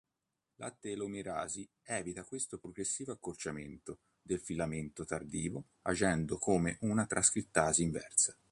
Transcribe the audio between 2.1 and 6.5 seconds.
questo progressivo accorciamento del filamento tardivo agendo